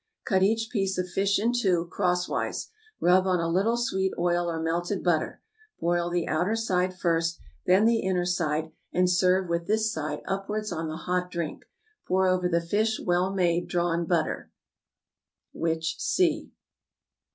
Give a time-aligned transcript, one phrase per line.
[0.25, 4.59] Cut each piece of fish in two, crosswise; rub on a little sweet oil or
[4.59, 5.43] melted butter;
[5.79, 10.71] broil the outer side first, then the inner side, and serve with this side upwards
[10.71, 11.51] on the hot dish;
[12.07, 14.49] pour over the fish well made drawn butter
[15.53, 16.51] (which see).